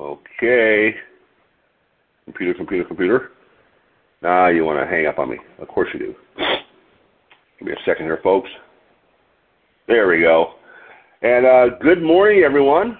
Okay. 0.00 0.94
Computer, 2.24 2.54
computer, 2.54 2.84
computer. 2.84 3.30
Now 4.22 4.48
you 4.48 4.64
want 4.64 4.80
to 4.80 4.86
hang 4.86 5.06
up 5.06 5.18
on 5.18 5.28
me. 5.28 5.36
Of 5.58 5.68
course 5.68 5.88
you 5.92 5.98
do. 6.00 6.14
Give 7.58 7.68
me 7.68 7.72
a 7.74 7.84
second 7.84 8.06
here, 8.06 8.18
folks. 8.22 8.48
There 9.88 10.08
we 10.08 10.20
go. 10.20 10.54
And 11.20 11.44
uh, 11.44 11.76
good 11.82 12.02
morning, 12.02 12.44
everyone. 12.44 12.98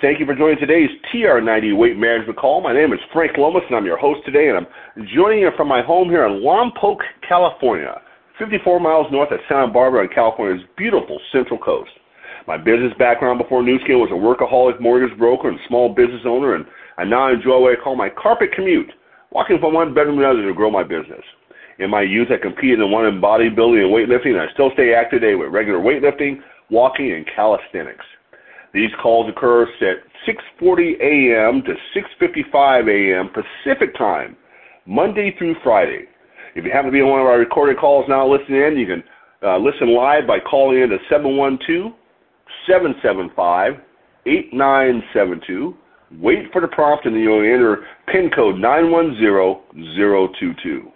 Thank 0.00 0.20
you 0.20 0.26
for 0.26 0.36
joining 0.36 0.58
today's 0.58 0.90
TR90 1.12 1.76
Weight 1.76 1.96
Management 1.96 2.38
Call. 2.38 2.60
My 2.60 2.72
name 2.72 2.92
is 2.92 3.00
Frank 3.12 3.36
Lomas, 3.36 3.62
and 3.66 3.76
I'm 3.76 3.86
your 3.86 3.98
host 3.98 4.20
today, 4.24 4.48
and 4.48 4.58
I'm 4.58 5.06
joining 5.16 5.40
you 5.40 5.50
from 5.56 5.66
my 5.66 5.82
home 5.82 6.10
here 6.10 6.26
in 6.26 6.42
Lompoc, 6.42 6.98
California, 7.28 8.00
54 8.38 8.78
miles 8.78 9.06
north 9.10 9.32
of 9.32 9.40
Santa 9.48 9.72
Barbara 9.72 10.02
on 10.02 10.14
California's 10.14 10.64
beautiful 10.76 11.18
Central 11.32 11.58
Coast. 11.58 11.90
My 12.46 12.56
business 12.56 12.92
background 12.96 13.38
before 13.38 13.62
Skin 13.62 13.98
was 13.98 14.10
a 14.12 14.14
workaholic 14.14 14.80
mortgage 14.80 15.18
broker 15.18 15.48
and 15.48 15.58
small 15.66 15.88
business 15.92 16.22
owner, 16.24 16.54
and 16.54 16.64
I 16.96 17.04
now 17.04 17.32
enjoy 17.32 17.58
what 17.58 17.72
I 17.76 17.82
call 17.82 17.96
my 17.96 18.08
carpet 18.08 18.52
commute, 18.54 18.90
walking 19.32 19.58
from 19.58 19.74
one 19.74 19.94
bedroom 19.94 20.18
to 20.18 20.24
another 20.24 20.46
to 20.46 20.54
grow 20.54 20.70
my 20.70 20.84
business. 20.84 21.22
In 21.78 21.90
my 21.90 22.02
youth, 22.02 22.28
I 22.30 22.40
competed 22.40 22.78
in 22.78 22.90
one 22.90 23.06
in 23.06 23.20
bodybuilding 23.20 23.82
and 23.82 23.92
weightlifting, 23.92 24.38
and 24.38 24.40
I 24.40 24.52
still 24.54 24.70
stay 24.74 24.94
active 24.94 25.20
today 25.20 25.34
with 25.34 25.50
regular 25.50 25.80
weightlifting, 25.80 26.38
walking, 26.70 27.12
and 27.12 27.26
calisthenics. 27.34 28.04
These 28.72 28.90
calls 29.02 29.28
occur 29.28 29.64
at 29.64 29.98
6:40 30.24 31.00
a.m. 31.00 31.62
to 31.66 31.74
6:55 31.94 32.88
a.m. 32.88 33.28
Pacific 33.34 33.94
time, 33.96 34.36
Monday 34.86 35.34
through 35.36 35.56
Friday. 35.64 36.06
If 36.54 36.64
you 36.64 36.70
happen 36.70 36.86
to 36.86 36.92
be 36.92 37.02
on 37.02 37.10
one 37.10 37.20
of 37.20 37.26
our 37.26 37.38
recorded 37.38 37.78
calls 37.78 38.06
now 38.08 38.26
listening 38.26 38.62
in, 38.62 38.78
you 38.78 38.86
can 38.86 39.02
uh, 39.42 39.58
listen 39.58 39.94
live 39.94 40.26
by 40.28 40.38
calling 40.38 40.80
in 40.80 40.90
to 40.90 40.98
712 41.10 41.92
775 42.66 43.74
8972. 44.26 45.74
Wait 46.20 46.52
for 46.52 46.60
the 46.60 46.68
prompt 46.68 47.06
and 47.06 47.14
then 47.14 47.22
you'll 47.22 47.40
enter 47.40 47.86
PIN 48.12 48.28
code 48.34 48.56
910022. 48.56 50.92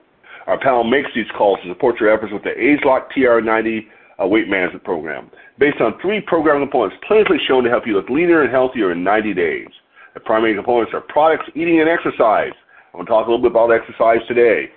Our 0.47 0.59
panel 0.59 0.85
makes 0.85 1.09
these 1.15 1.27
calls 1.37 1.59
to 1.63 1.69
support 1.71 2.01
your 2.01 2.11
efforts 2.13 2.33
with 2.33 2.43
the 2.43 2.51
ageLOC 2.51 3.13
TR90 3.17 3.87
uh, 4.21 4.27
weight 4.27 4.49
management 4.49 4.83
program, 4.85 5.31
based 5.59 5.81
on 5.81 5.99
three 6.01 6.21
program 6.21 6.61
components 6.61 6.97
clinically 7.09 7.39
shown 7.47 7.63
to 7.65 7.71
help 7.71 7.87
you 7.87 7.95
look 7.95 8.11
leaner 8.11 8.43
and 8.43 8.51
healthier 8.51 8.91
in 8.93 9.05
90 9.05 9.35
days. 9.35 9.69
The 10.15 10.21
primary 10.21 10.55
components 10.55 10.95
are 10.95 11.01
products, 11.01 11.47
eating, 11.55 11.81
and 11.81 11.89
exercise. 11.89 12.53
I'm 12.93 12.99
going 12.99 13.07
to 13.07 13.11
talk 13.11 13.27
a 13.27 13.31
little 13.31 13.43
bit 13.43 13.53
about 13.53 13.71
exercise 13.71 14.19
today. 14.27 14.71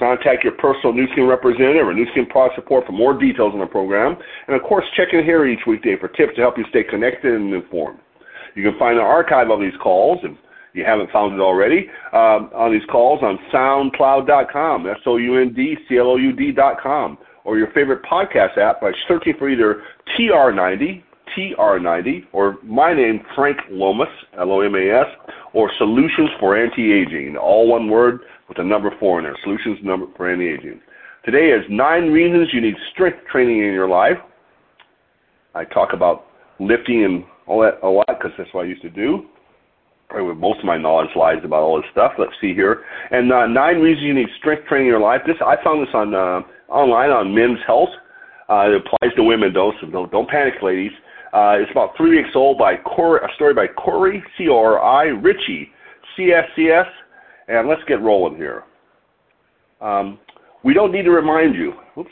Contact 0.00 0.42
your 0.42 0.54
personal 0.54 0.92
Nu 0.94 1.06
representative 1.28 1.86
or 1.86 1.92
Nu 1.92 2.06
product 2.30 2.56
support 2.56 2.86
for 2.86 2.92
more 2.92 3.12
details 3.12 3.52
on 3.52 3.60
the 3.60 3.66
program. 3.66 4.16
And 4.46 4.56
of 4.56 4.62
course, 4.62 4.86
check 4.96 5.08
in 5.12 5.22
here 5.22 5.46
each 5.46 5.66
weekday 5.66 5.98
for 6.00 6.08
tips 6.08 6.36
to 6.36 6.40
help 6.40 6.56
you 6.56 6.64
stay 6.70 6.84
connected 6.84 7.34
and 7.34 7.52
informed. 7.52 7.98
You 8.54 8.62
can 8.62 8.78
find 8.78 8.96
an 8.96 9.04
archive 9.04 9.50
of 9.50 9.60
these 9.60 9.76
calls, 9.82 10.20
if 10.22 10.32
you 10.72 10.86
haven't 10.86 11.10
found 11.10 11.34
it 11.34 11.40
already, 11.40 11.90
um, 12.14 12.48
on 12.54 12.72
these 12.72 12.86
calls 12.90 13.22
on 13.22 13.38
SoundCloud.com, 13.52 14.86
S-O-U-N-D-C-L-O-U-D.com, 14.86 17.18
or 17.44 17.58
your 17.58 17.70
favorite 17.72 18.02
podcast 18.02 18.56
app 18.56 18.80
by 18.80 18.92
searching 19.06 19.34
for 19.38 19.50
either 19.50 19.82
TR90, 20.18 21.02
TR90, 21.36 22.24
or 22.32 22.56
my 22.62 22.94
name, 22.94 23.20
Frank 23.34 23.58
Lomas, 23.70 24.08
L-O-M-A-S, 24.38 25.06
or 25.52 25.70
Solutions 25.78 26.30
for 26.38 26.56
Anti-Aging, 26.56 27.36
all 27.36 27.66
one 27.68 27.90
word 27.90 28.20
with 28.50 28.56
the 28.56 28.64
number 28.64 28.90
four 28.98 29.20
in 29.20 29.24
there, 29.24 29.36
Solutions 29.44 29.78
number 29.84 30.06
for 30.16 30.28
Anti-Aging. 30.28 30.80
Today 31.24 31.50
is 31.50 31.64
nine 31.70 32.10
reasons 32.10 32.48
you 32.52 32.60
need 32.60 32.74
strength 32.92 33.18
training 33.30 33.58
in 33.58 33.72
your 33.72 33.88
life. 33.88 34.18
I 35.54 35.64
talk 35.64 35.92
about 35.92 36.26
lifting 36.58 37.04
and 37.04 37.24
all 37.46 37.60
that 37.62 37.78
a 37.84 37.88
lot 37.88 38.08
because 38.08 38.32
that's 38.36 38.52
what 38.52 38.64
I 38.64 38.68
used 38.68 38.82
to 38.82 38.90
do. 38.90 39.26
Probably 40.08 40.34
most 40.34 40.58
of 40.58 40.64
my 40.64 40.76
knowledge 40.76 41.10
lies 41.14 41.38
about 41.44 41.62
all 41.62 41.76
this 41.76 41.88
stuff. 41.92 42.14
Let's 42.18 42.32
see 42.40 42.52
here. 42.52 42.82
And 43.12 43.32
uh, 43.32 43.46
nine 43.46 43.78
reasons 43.78 44.04
you 44.04 44.14
need 44.14 44.26
strength 44.40 44.66
training 44.66 44.88
in 44.88 44.92
your 44.92 45.00
life. 45.00 45.20
This 45.24 45.36
I 45.46 45.54
found 45.62 45.86
this 45.86 45.94
on 45.94 46.12
uh, 46.12 46.40
online 46.68 47.10
on 47.10 47.32
Men's 47.32 47.60
Health. 47.64 47.90
Uh, 48.48 48.66
it 48.66 48.82
applies 48.82 49.14
to 49.14 49.22
women 49.22 49.52
though, 49.52 49.72
so 49.80 49.86
don't, 49.86 50.10
don't 50.10 50.28
panic, 50.28 50.54
ladies. 50.60 50.90
Uh, 51.32 51.54
it's 51.60 51.70
about 51.70 51.96
three 51.96 52.16
weeks 52.16 52.34
old 52.34 52.58
by 52.58 52.74
Corey, 52.74 53.20
a 53.22 53.32
story 53.36 53.54
by 53.54 53.68
Corey 53.68 54.24
C 54.36 54.48
R 54.48 54.80
I 54.82 55.04
Ritchie 55.04 55.70
CSCS. 56.18 56.88
And 57.50 57.68
let's 57.68 57.82
get 57.88 58.00
rolling 58.00 58.36
here. 58.36 58.62
Um, 59.80 60.18
we 60.62 60.72
don't 60.72 60.92
need 60.92 61.02
to 61.02 61.10
remind 61.10 61.56
you. 61.56 61.72
Oops, 61.98 62.10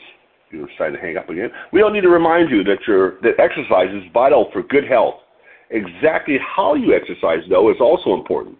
you 0.51 0.67
decided 0.67 0.97
to 0.97 1.01
hang 1.01 1.15
up 1.15 1.29
again. 1.29 1.49
We 1.71 1.79
don't 1.79 1.93
need 1.93 2.01
to 2.01 2.09
remind 2.09 2.49
you 2.49 2.63
that 2.65 2.79
your 2.85 3.21
that 3.21 3.39
exercise 3.39 3.89
is 3.93 4.03
vital 4.13 4.49
for 4.51 4.63
good 4.63 4.85
health. 4.85 5.15
Exactly 5.69 6.37
how 6.39 6.73
you 6.73 6.93
exercise, 6.93 7.39
though, 7.49 7.69
is 7.69 7.77
also 7.79 8.15
important. 8.15 8.57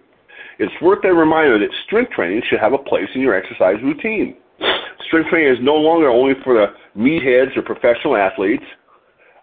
It's 0.57 0.71
worth 0.81 1.03
a 1.03 1.13
reminder 1.13 1.59
that 1.59 1.69
strength 1.85 2.11
training 2.11 2.43
should 2.49 2.59
have 2.59 2.73
a 2.73 2.77
place 2.77 3.09
in 3.13 3.21
your 3.21 3.35
exercise 3.35 3.75
routine. 3.83 4.37
Strength 5.07 5.29
training 5.29 5.53
is 5.53 5.59
no 5.61 5.75
longer 5.75 6.09
only 6.09 6.35
for 6.43 6.53
the 6.53 6.99
meatheads 6.99 7.57
or 7.57 7.61
professional 7.61 8.15
athletes. 8.15 8.63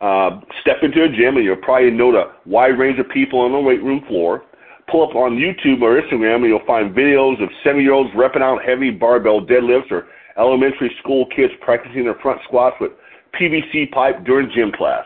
Uh, 0.01 0.41
step 0.61 0.77
into 0.83 1.03
a 1.05 1.09
gym 1.09 1.37
and 1.37 1.45
you'll 1.45 1.57
probably 1.57 1.91
note 1.91 2.15
a 2.15 2.33
wide 2.45 2.79
range 2.79 2.99
of 2.99 3.09
people 3.09 3.41
on 3.41 3.53
the 3.53 3.59
weight 3.59 3.83
room 3.83 4.05
floor. 4.07 4.45
Pull 4.91 5.09
up 5.09 5.17
on 5.17 5.37
YouTube 5.37 5.83
or 5.83 6.01
Instagram 6.01 6.37
and 6.37 6.47
you'll 6.47 6.67
find 6.67 6.95
videos 6.95 7.43
of 7.43 7.49
seven 7.65 7.83
year 7.83 7.93
olds 7.93 8.11
repping 8.15 8.43
out 8.43 8.63
heavy 8.65 8.91
barbell 8.91 9.45
deadlifts 9.45 9.91
or 9.91 10.07
elementary 10.39 10.95
school 11.01 11.27
kids 11.35 11.53
practicing 11.61 12.05
their 12.05 12.15
front 12.17 12.41
squats 12.45 12.77
with 12.81 12.93
PVC 13.41 13.91
pipe 13.91 14.25
during 14.25 14.51
gym 14.55 14.73
class. 14.73 15.05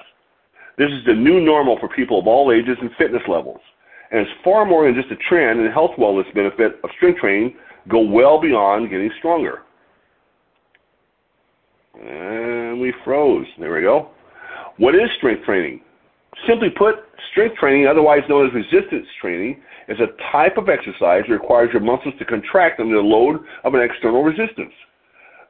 This 0.77 0.91
is 0.91 1.05
the 1.07 1.15
new 1.15 1.41
normal 1.41 1.79
for 1.79 1.89
people 1.89 2.19
of 2.19 2.27
all 2.27 2.53
ages 2.53 2.77
and 2.81 2.91
fitness 2.99 3.23
levels. 3.29 3.61
And 4.11 4.21
it's 4.21 4.31
far 4.43 4.65
more 4.65 4.87
than 4.87 4.95
just 4.95 5.11
a 5.13 5.17
trend, 5.29 5.61
and 5.61 5.69
the 5.69 5.73
health 5.73 5.93
wellness 5.99 6.33
benefit 6.35 6.81
of 6.83 6.91
strength 6.97 7.21
training 7.21 7.55
go 7.89 8.01
well 8.01 8.41
beyond 8.41 8.91
getting 8.91 9.11
stronger. 9.19 9.63
And 11.95 12.81
we 12.81 12.93
froze. 13.05 13.47
There 13.59 13.75
we 13.75 13.83
go. 13.83 14.11
What 14.79 14.95
is 14.95 15.03
strength 15.19 15.45
training? 15.45 15.83
Simply 16.47 16.71
put, 16.71 16.97
strength 17.33 17.57
training, 17.57 17.87
otherwise 17.87 18.21
known 18.29 18.47
as 18.47 18.55
resistance 18.55 19.07
training, 19.21 19.61
is 19.89 19.99
a 20.01 20.09
type 20.33 20.57
of 20.57 20.69
exercise 20.69 21.25
that 21.27 21.33
requires 21.33 21.71
your 21.73 21.83
muscles 21.83 22.15
to 22.19 22.25
contract 22.25 22.81
under 22.81 22.97
the 22.97 23.03
load 23.03 23.41
of 23.65 23.75
an 23.75 23.81
external 23.81 24.23
resistance. 24.23 24.73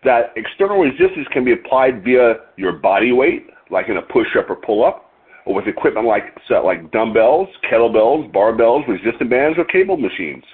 That 0.05 0.33
external 0.37 0.79
resistance 0.79 1.29
can 1.33 1.45
be 1.45 1.53
applied 1.53 2.03
via 2.03 2.37
your 2.57 2.73
body 2.73 3.13
weight, 3.13 3.49
like 3.71 3.89
in 3.89 3.99
a 3.99 4.03
push-up 4.03 4.49
or 4.49 4.57
pull-up, 4.57 5.11
or 5.45 5.55
with 5.55 5.67
equipment 5.67 6.07
like, 6.07 6.25
like 6.65 6.91
dumbbells, 6.91 7.49
kettlebells, 7.71 8.33
barbells, 8.33 8.87
resistance 8.89 9.31
bands, 9.31 9.59
or 9.59 9.65
cable 9.67 9.97
machines. 9.97 10.45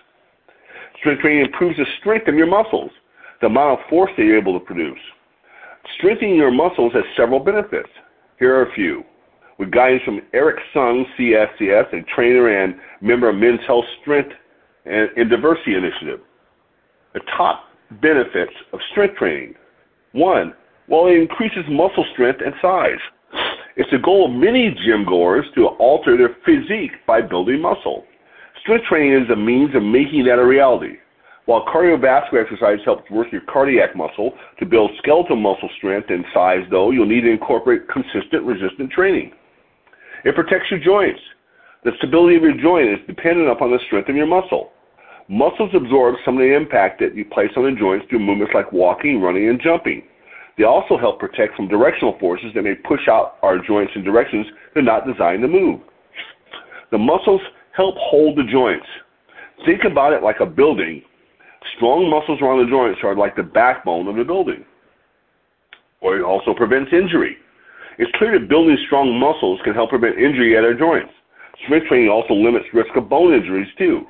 Strength 0.98 1.20
training 1.20 1.44
improves 1.44 1.76
the 1.76 1.86
strength 2.00 2.26
of 2.26 2.34
your 2.34 2.46
muscles, 2.46 2.90
the 3.40 3.46
amount 3.46 3.78
of 3.78 3.86
force 3.88 4.10
that 4.16 4.24
you're 4.24 4.38
able 4.38 4.58
to 4.58 4.64
produce. 4.64 4.98
Strengthening 5.98 6.34
your 6.34 6.50
muscles 6.50 6.92
has 6.94 7.04
several 7.16 7.38
benefits. 7.38 7.88
Here 8.38 8.54
are 8.56 8.66
a 8.66 8.72
few. 8.74 9.04
With 9.58 9.70
guidance 9.70 10.02
from 10.04 10.20
Eric 10.34 10.56
Sung, 10.74 11.06
CSCS, 11.18 11.92
a 11.92 12.02
trainer 12.14 12.48
and 12.48 12.74
member 13.00 13.28
of 13.28 13.36
Men's 13.36 13.60
Health 13.66 13.86
Strength 14.02 14.32
and, 14.84 15.08
and 15.16 15.30
Diversity 15.30 15.74
Initiative. 15.74 16.20
The 17.14 17.20
top 17.36 17.64
benefits 18.02 18.52
of 18.72 18.80
strength 18.90 19.16
training. 19.16 19.54
One, 20.12 20.54
while 20.88 21.06
it 21.06 21.16
increases 21.16 21.64
muscle 21.68 22.04
strength 22.12 22.40
and 22.44 22.54
size. 22.60 22.98
It's 23.76 23.90
the 23.90 23.98
goal 23.98 24.26
of 24.26 24.32
many 24.32 24.74
gym 24.84 25.04
goers 25.04 25.44
to 25.54 25.66
alter 25.66 26.16
their 26.16 26.36
physique 26.44 26.92
by 27.06 27.20
building 27.20 27.60
muscle. 27.60 28.04
Strength 28.62 28.86
training 28.86 29.22
is 29.22 29.30
a 29.30 29.36
means 29.36 29.74
of 29.74 29.82
making 29.82 30.24
that 30.24 30.38
a 30.38 30.44
reality. 30.44 30.96
While 31.46 31.64
cardiovascular 31.66 32.42
exercise 32.42 32.78
helps 32.84 33.08
work 33.10 33.30
your 33.30 33.42
cardiac 33.42 33.94
muscle 33.94 34.32
to 34.58 34.66
build 34.66 34.90
skeletal 34.98 35.36
muscle 35.36 35.70
strength 35.76 36.10
and 36.10 36.24
size, 36.34 36.64
though, 36.70 36.90
you'll 36.90 37.06
need 37.06 37.20
to 37.20 37.30
incorporate 37.30 37.88
consistent 37.88 38.42
resistant 38.44 38.90
training. 38.90 39.32
It 40.26 40.34
protects 40.34 40.72
your 40.72 40.80
joints. 40.80 41.20
The 41.84 41.92
stability 41.98 42.34
of 42.34 42.42
your 42.42 42.60
joint 42.60 42.90
is 42.90 42.98
dependent 43.06 43.48
upon 43.48 43.70
the 43.70 43.78
strength 43.86 44.08
of 44.08 44.16
your 44.16 44.26
muscle. 44.26 44.72
Muscles 45.28 45.70
absorb 45.72 46.16
some 46.24 46.34
of 46.34 46.40
the 46.40 46.52
impact 46.52 46.98
that 46.98 47.14
you 47.14 47.24
place 47.24 47.50
on 47.56 47.62
the 47.62 47.78
joints 47.78 48.06
through 48.10 48.18
movements 48.18 48.52
like 48.52 48.72
walking, 48.72 49.20
running, 49.20 49.48
and 49.48 49.60
jumping. 49.62 50.02
They 50.58 50.64
also 50.64 50.98
help 50.98 51.20
protect 51.20 51.54
from 51.54 51.68
directional 51.68 52.18
forces 52.18 52.50
that 52.56 52.64
may 52.64 52.74
push 52.74 53.06
out 53.08 53.36
our 53.42 53.58
joints 53.64 53.92
in 53.94 54.02
directions 54.02 54.46
they're 54.74 54.82
not 54.82 55.06
designed 55.06 55.42
to 55.42 55.48
move. 55.48 55.80
The 56.90 56.98
muscles 56.98 57.40
help 57.76 57.94
hold 57.96 58.36
the 58.36 58.50
joints. 58.50 58.86
Think 59.64 59.84
about 59.84 60.12
it 60.12 60.24
like 60.24 60.40
a 60.40 60.46
building. 60.46 61.02
Strong 61.76 62.10
muscles 62.10 62.42
around 62.42 62.64
the 62.64 62.70
joints 62.70 62.98
are 63.04 63.14
like 63.14 63.36
the 63.36 63.44
backbone 63.44 64.08
of 64.08 64.16
the 64.16 64.24
building. 64.24 64.64
Or 66.00 66.16
it 66.16 66.22
also 66.24 66.52
prevents 66.52 66.92
injury. 66.92 67.36
It's 67.98 68.12
clear 68.16 68.38
that 68.38 68.48
building 68.48 68.76
strong 68.86 69.18
muscles 69.18 69.60
can 69.64 69.72
help 69.72 69.90
prevent 69.90 70.18
injury 70.18 70.56
at 70.56 70.64
our 70.64 70.74
joints. 70.74 71.12
Strength 71.64 71.86
training 71.88 72.10
also 72.10 72.34
limits 72.34 72.66
risk 72.74 72.94
of 72.96 73.08
bone 73.08 73.32
injuries 73.32 73.68
too. 73.78 74.04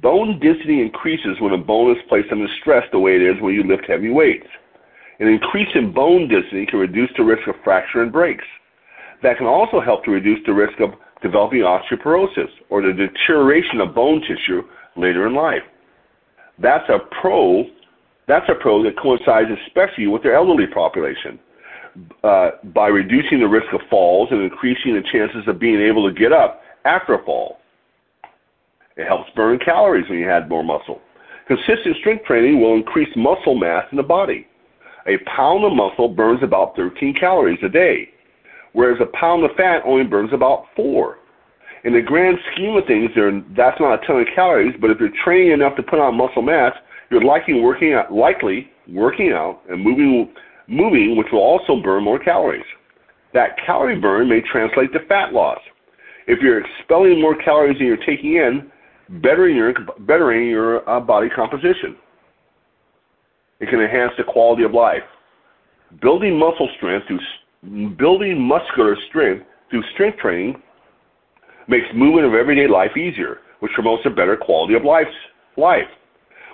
Bone 0.00 0.38
density 0.40 0.80
increases 0.80 1.36
when 1.40 1.52
a 1.52 1.58
bone 1.58 1.90
is 1.90 2.02
placed 2.08 2.32
under 2.32 2.46
stress 2.60 2.84
the 2.92 2.98
way 2.98 3.16
it 3.16 3.22
is 3.22 3.40
when 3.42 3.54
you 3.54 3.62
lift 3.64 3.84
heavy 3.86 4.08
weights. 4.08 4.46
An 5.18 5.28
increase 5.28 5.68
in 5.74 5.92
bone 5.92 6.28
density 6.28 6.64
can 6.64 6.78
reduce 6.78 7.10
the 7.16 7.24
risk 7.24 7.46
of 7.46 7.56
fracture 7.62 8.02
and 8.02 8.10
breaks. 8.10 8.44
That 9.22 9.36
can 9.36 9.46
also 9.46 9.80
help 9.80 10.04
to 10.04 10.10
reduce 10.10 10.38
the 10.46 10.54
risk 10.54 10.80
of 10.80 10.94
developing 11.20 11.60
osteoporosis 11.60 12.48
or 12.70 12.80
the 12.80 12.94
deterioration 12.94 13.80
of 13.82 13.94
bone 13.94 14.22
tissue 14.22 14.62
later 14.96 15.26
in 15.26 15.34
life. 15.34 15.62
That's 16.58 16.88
a 16.88 17.00
pro. 17.20 17.64
That's 18.26 18.48
a 18.48 18.54
pro 18.54 18.82
that 18.84 18.96
coincides 18.96 19.50
especially 19.66 20.06
with 20.06 20.22
their 20.22 20.36
elderly 20.36 20.66
population 20.66 21.38
uh, 22.22 22.50
by 22.74 22.88
reducing 22.88 23.40
the 23.40 23.48
risk 23.48 23.72
of 23.72 23.80
falls 23.88 24.28
and 24.30 24.42
increasing 24.42 24.94
the 24.94 25.02
chances 25.12 25.46
of 25.46 25.58
being 25.58 25.80
able 25.80 26.08
to 26.08 26.14
get 26.14 26.32
up 26.32 26.62
after 26.84 27.14
a 27.14 27.24
fall. 27.24 27.58
It 28.96 29.06
helps 29.06 29.30
burn 29.34 29.58
calories 29.58 30.08
when 30.08 30.18
you 30.18 30.30
add 30.30 30.48
more 30.48 30.62
muscle. 30.62 31.00
Consistent 31.46 31.96
strength 31.98 32.24
training 32.24 32.60
will 32.60 32.74
increase 32.74 33.08
muscle 33.16 33.54
mass 33.54 33.84
in 33.90 33.96
the 33.96 34.02
body. 34.02 34.46
A 35.06 35.16
pound 35.24 35.64
of 35.64 35.72
muscle 35.72 36.08
burns 36.08 36.42
about 36.42 36.76
13 36.76 37.14
calories 37.18 37.58
a 37.64 37.68
day, 37.68 38.10
whereas 38.72 39.00
a 39.00 39.16
pound 39.16 39.44
of 39.44 39.50
fat 39.56 39.82
only 39.84 40.04
burns 40.04 40.32
about 40.32 40.66
four. 40.76 41.18
In 41.84 41.94
the 41.94 42.02
grand 42.02 42.38
scheme 42.52 42.76
of 42.76 42.84
things, 42.86 43.10
that's 43.56 43.80
not 43.80 44.02
a 44.02 44.06
ton 44.06 44.20
of 44.20 44.26
calories, 44.34 44.74
but 44.80 44.90
if 44.90 45.00
you're 45.00 45.10
training 45.24 45.52
enough 45.52 45.76
to 45.76 45.82
put 45.82 45.98
on 45.98 46.14
muscle 46.14 46.42
mass, 46.42 46.74
you're 47.10 47.24
likely 47.24 47.60
working 47.60 47.94
out, 47.94 48.12
likely 48.12 48.70
working 48.86 49.32
out 49.32 49.62
and 49.68 49.82
moving, 49.82 50.32
moving, 50.70 51.16
which 51.16 51.26
will 51.32 51.40
also 51.40 51.82
burn 51.82 52.04
more 52.04 52.18
calories. 52.18 52.64
That 53.34 53.56
calorie 53.64 54.00
burn 54.00 54.28
may 54.28 54.40
translate 54.40 54.92
to 54.92 55.00
fat 55.06 55.32
loss. 55.32 55.58
If 56.26 56.40
you're 56.40 56.64
expelling 56.64 57.20
more 57.20 57.34
calories 57.34 57.78
than 57.78 57.86
you're 57.86 57.96
taking 57.96 58.36
in, 58.36 58.70
bettering 59.20 59.56
your 59.56 59.74
bettering 60.00 60.48
your 60.48 60.88
uh, 60.88 61.00
body 61.00 61.28
composition. 61.28 61.96
It 63.58 63.68
can 63.68 63.80
enhance 63.80 64.12
the 64.16 64.24
quality 64.24 64.62
of 64.62 64.72
life. 64.72 65.02
Building 66.00 66.38
muscle 66.38 66.68
strength 66.76 67.06
through 67.08 67.96
building 67.96 68.40
muscular 68.40 68.96
strength 69.08 69.44
through 69.70 69.82
strength 69.94 70.18
training 70.18 70.62
makes 71.68 71.86
movement 71.94 72.26
of 72.26 72.34
everyday 72.34 72.66
life 72.66 72.96
easier, 72.96 73.38
which 73.60 73.72
promotes 73.72 74.02
a 74.06 74.10
better 74.10 74.36
quality 74.36 74.74
of 74.74 74.84
life. 74.84 75.06
Life. 75.56 75.88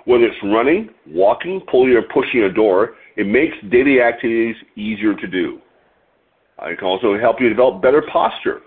Whether 0.07 0.23
it's 0.23 0.37
running, 0.41 0.89
walking, 1.05 1.61
pulling 1.69 1.91
or 1.91 2.01
pushing 2.01 2.43
a 2.43 2.49
door, 2.49 2.95
it 3.17 3.27
makes 3.27 3.57
daily 3.69 3.99
activities 4.01 4.55
easier 4.77 5.13
to 5.13 5.27
do. 5.27 5.59
It 6.61 6.79
can 6.79 6.87
also 6.87 7.19
help 7.19 7.41
you 7.41 7.49
develop 7.49 7.81
better 7.81 8.01
posture. 8.09 8.61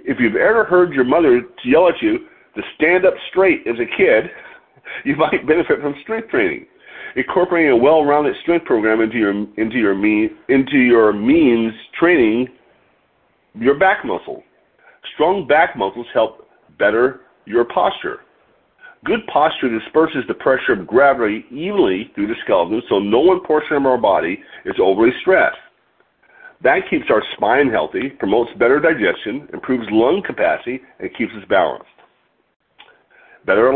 If 0.00 0.20
you've 0.20 0.36
ever 0.36 0.64
heard 0.64 0.92
your 0.92 1.04
mother 1.04 1.40
yell 1.64 1.88
at 1.88 1.94
you 2.02 2.18
to 2.56 2.62
stand 2.74 3.06
up 3.06 3.14
straight 3.30 3.66
as 3.66 3.76
a 3.76 3.96
kid, 3.96 4.30
you 5.06 5.16
might 5.16 5.46
benefit 5.46 5.80
from 5.80 5.94
strength 6.02 6.28
training. 6.28 6.66
Incorporating 7.16 7.70
a 7.70 7.76
well-rounded 7.76 8.36
strength 8.42 8.66
program 8.66 9.00
into 9.00 9.16
your 9.16 9.32
into 9.56 9.78
your 9.78 9.94
mean 9.94 10.36
into 10.50 10.76
your 10.76 11.14
means 11.14 11.72
training 11.98 12.48
your 13.54 13.78
back 13.78 14.04
muscle. 14.04 14.42
Strong 15.14 15.46
back 15.46 15.74
muscles 15.74 16.06
help 16.12 16.46
better 16.78 17.22
your 17.46 17.64
posture. 17.64 18.20
Good 19.04 19.26
posture 19.32 19.68
disperses 19.68 20.24
the 20.26 20.34
pressure 20.34 20.72
of 20.72 20.86
gravity 20.86 21.44
evenly 21.50 22.10
through 22.14 22.28
the 22.28 22.34
skeleton 22.44 22.82
so 22.88 22.98
no 22.98 23.20
one 23.20 23.40
portion 23.44 23.76
of 23.76 23.86
our 23.86 23.98
body 23.98 24.42
is 24.64 24.74
overly 24.80 25.12
stressed. 25.20 25.58
That 26.62 26.88
keeps 26.88 27.04
our 27.10 27.22
spine 27.36 27.70
healthy, 27.70 28.08
promotes 28.18 28.50
better 28.58 28.80
digestion, 28.80 29.48
improves 29.52 29.86
lung 29.90 30.22
capacity, 30.26 30.80
and 30.98 31.14
keeps 31.16 31.32
us 31.34 31.44
balanced. 31.48 31.86
Better 33.44 33.70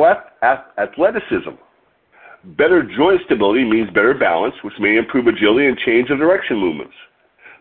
athleticism. 0.79 1.51
Better 2.57 2.83
joint 2.97 3.21
stability 3.27 3.65
means 3.65 3.91
better 3.91 4.15
balance, 4.15 4.55
which 4.65 4.75
may 4.81 4.97
improve 4.97 5.27
agility 5.27 5.67
and 5.67 5.79
change 5.79 6.09
of 6.11 6.19
direction 6.19 6.57
movements. 6.57 6.95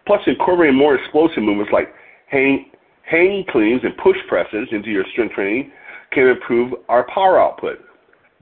Plus, 0.08 0.22
incorporating 0.26 0.78
more 0.78 0.96
explosive 0.96 1.44
movements 1.44 1.72
like 1.74 1.94
hang, 2.28 2.72
hang 3.04 3.44
cleans 3.50 3.82
and 3.84 3.96
push 3.98 4.18
presses 4.30 4.68
into 4.72 4.90
your 4.90 5.04
strength 5.12 5.36
training 5.36 5.72
can 6.12 6.28
improve 6.28 6.74
our 6.88 7.06
power 7.14 7.40
output. 7.40 7.80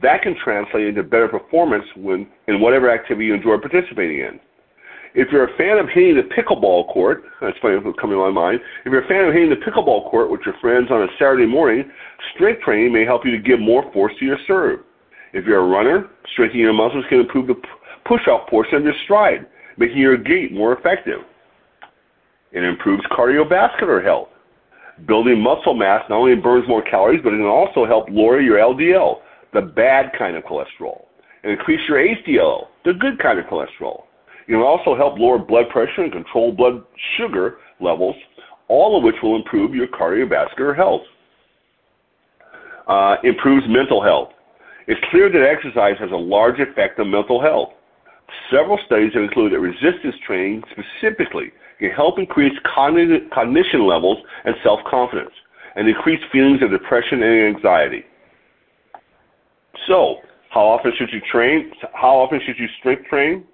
That 0.01 0.21
can 0.21 0.35
translate 0.43 0.87
into 0.87 1.03
better 1.03 1.27
performance 1.27 1.85
when, 1.95 2.27
in 2.47 2.61
whatever 2.61 2.89
activity 2.91 3.27
you 3.27 3.33
enjoy 3.33 3.57
participating 3.57 4.19
in. 4.19 4.39
If 5.15 5.29
you're 5.31 5.51
a 5.51 5.57
fan 5.57 5.79
of 5.79 5.89
hitting 5.89 6.15
the 6.15 6.29
pickleball 6.35 6.93
court, 6.93 7.23
that's 7.41 7.57
funny 7.59 7.77
what's 7.77 7.99
coming 7.99 8.17
to 8.17 8.23
my 8.23 8.29
mind. 8.29 8.59
If 8.85 8.91
you're 8.91 9.03
a 9.03 9.07
fan 9.07 9.25
of 9.25 9.33
hitting 9.33 9.49
the 9.49 9.55
pickleball 9.55 10.11
court 10.11 10.29
with 10.29 10.41
your 10.45 10.53
friends 10.61 10.91
on 10.91 11.01
a 11.01 11.07
Saturday 11.17 11.47
morning, 11.47 11.89
strength 12.35 12.61
training 12.61 12.93
may 12.93 13.03
help 13.03 13.25
you 13.25 13.31
to 13.31 13.39
give 13.39 13.59
more 13.59 13.91
force 13.93 14.13
to 14.19 14.25
your 14.25 14.37
serve. 14.45 14.81
If 15.33 15.45
you're 15.45 15.63
a 15.63 15.67
runner, 15.67 16.07
strengthening 16.33 16.63
your 16.63 16.73
muscles 16.73 17.05
can 17.09 17.21
improve 17.21 17.47
the 17.47 17.59
push-off 18.05 18.47
portion 18.47 18.75
of 18.75 18.83
your 18.83 18.93
stride, 19.05 19.47
making 19.77 19.97
your 19.97 20.17
gait 20.17 20.53
more 20.53 20.77
effective. 20.77 21.21
It 22.51 22.63
improves 22.63 23.03
cardiovascular 23.11 24.03
health. 24.03 24.29
Building 25.05 25.39
muscle 25.41 25.75
mass 25.75 26.01
not 26.09 26.17
only 26.17 26.35
burns 26.35 26.67
more 26.67 26.81
calories, 26.81 27.21
but 27.23 27.33
it 27.33 27.37
can 27.37 27.45
also 27.45 27.85
help 27.85 28.07
lower 28.09 28.41
your 28.41 28.57
LDL, 28.57 29.17
the 29.53 29.61
bad 29.61 30.11
kind 30.17 30.35
of 30.35 30.43
cholesterol, 30.43 31.05
and 31.43 31.51
increase 31.51 31.79
your 31.87 31.99
HDL, 31.99 32.67
the 32.83 32.93
good 32.93 33.19
kind 33.19 33.37
of 33.37 33.45
cholesterol. 33.45 34.03
It 34.47 34.53
can 34.53 34.61
also 34.61 34.95
help 34.95 35.19
lower 35.19 35.37
blood 35.37 35.69
pressure 35.69 36.01
and 36.01 36.11
control 36.11 36.51
blood 36.51 36.83
sugar 37.17 37.57
levels, 37.79 38.15
all 38.69 38.97
of 38.97 39.03
which 39.03 39.15
will 39.21 39.35
improve 39.35 39.75
your 39.75 39.87
cardiovascular 39.87 40.75
health. 40.75 41.01
Uh, 42.87 43.17
improves 43.23 43.65
mental 43.67 44.01
health. 44.01 44.29
It's 44.87 45.01
clear 45.11 45.29
that 45.29 45.43
exercise 45.43 45.95
has 45.99 46.11
a 46.11 46.15
large 46.15 46.59
effect 46.59 46.99
on 46.99 47.11
mental 47.11 47.41
health. 47.41 47.69
Several 48.49 48.79
studies 48.85 49.11
have 49.13 49.23
included 49.23 49.53
that 49.53 49.59
resistance 49.59 50.15
training 50.25 50.63
specifically 50.71 51.51
can 51.79 51.91
help 51.91 52.19
increase 52.19 52.53
cognition 52.63 53.85
levels 53.85 54.17
and 54.45 54.55
self-confidence 54.63 55.31
and 55.75 55.87
increase 55.87 56.19
feelings 56.31 56.61
of 56.61 56.71
depression 56.71 57.21
and 57.21 57.55
anxiety. 57.55 58.03
So, 59.87 60.17
how 60.49 60.61
often 60.61 60.91
should 60.97 61.09
you 61.11 61.21
train? 61.31 61.71
How 61.93 62.17
often 62.17 62.41
should 62.45 62.57
you 62.57 62.67
strength 62.79 63.05
train? 63.05 63.45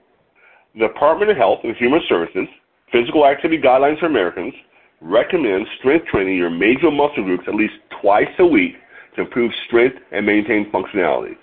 The 0.76 0.88
Department 0.88 1.32
of 1.32 1.38
Health 1.38 1.60
and 1.64 1.76
Human 1.76 2.02
Services 2.08 2.48
Physical 2.92 3.26
Activity 3.26 3.62
Guidelines 3.62 4.00
for 4.00 4.06
Americans 4.06 4.54
recommend 5.02 5.68
strength 5.80 6.08
training 6.08 6.38
your 6.38 6.50
major 6.50 6.90
muscle 6.90 7.24
groups 7.24 7.44
at 7.48 7.56
least 7.56 7.74
twice 8.02 8.30
a 8.40 8.46
week 8.46 8.76
to 9.16 9.22
improve 9.22 9.52
strength 9.68 9.98
and 10.12 10.26
maintain 10.26 10.72
functionality. 10.72 11.36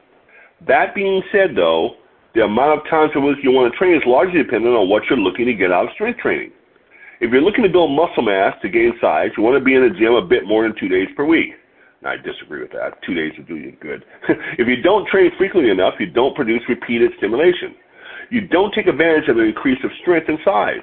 That 0.66 0.94
being 0.94 1.22
said, 1.30 1.54
though, 1.54 1.96
the 2.34 2.44
amount 2.44 2.80
of 2.80 2.88
times 2.88 3.12
a 3.14 3.20
week 3.20 3.38
you 3.42 3.50
want 3.50 3.72
to 3.72 3.78
train 3.78 3.94
is 3.94 4.02
largely 4.06 4.42
dependent 4.42 4.74
on 4.74 4.88
what 4.88 5.02
you're 5.08 5.18
looking 5.18 5.46
to 5.46 5.54
get 5.54 5.72
out 5.72 5.86
of 5.86 5.92
strength 5.94 6.20
training. 6.20 6.52
If 7.20 7.30
you're 7.30 7.42
looking 7.42 7.64
to 7.64 7.70
build 7.70 7.90
muscle 7.92 8.22
mass 8.22 8.54
to 8.62 8.68
gain 8.68 8.92
size, 9.00 9.30
you 9.36 9.42
want 9.42 9.58
to 9.58 9.64
be 9.64 9.74
in 9.74 9.82
the 9.82 9.94
gym 9.98 10.14
a 10.14 10.24
bit 10.24 10.46
more 10.46 10.62
than 10.62 10.74
two 10.78 10.88
days 10.88 11.08
per 11.16 11.24
week. 11.24 11.52
I 12.04 12.16
disagree 12.16 12.62
with 12.62 12.72
that. 12.72 12.96
Two 13.04 13.12
days 13.12 13.32
would 13.36 13.46
do 13.46 13.56
you 13.56 13.76
good. 13.80 14.04
if 14.58 14.66
you 14.66 14.80
don't 14.80 15.06
train 15.08 15.30
frequently 15.36 15.70
enough, 15.70 15.94
you 16.00 16.06
don't 16.06 16.34
produce 16.34 16.62
repeated 16.66 17.12
stimulation 17.18 17.76
you 18.30 18.46
don't 18.46 18.72
take 18.72 18.86
advantage 18.86 19.28
of 19.28 19.36
the 19.36 19.42
increase 19.42 19.78
of 19.84 19.90
strength 20.00 20.28
and 20.28 20.38
size, 20.44 20.82